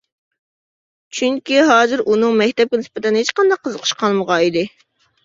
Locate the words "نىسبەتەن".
2.81-3.19